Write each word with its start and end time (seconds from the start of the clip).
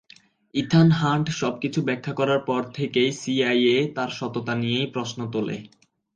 Ethan 0.53 0.87
Hunt 0.91 1.27
সবকিছু 1.41 1.79
ব্যাখ্যা 1.87 2.13
করার 2.19 2.41
পর 2.45 2.61
থেকেই 2.73 3.09
সিআইএ 3.19 3.77
তার 3.95 4.09
সততা 4.17 4.53
নিয়েই 4.55 4.87
প্রশ্ন 4.95 5.19
তোলে। 5.33 5.57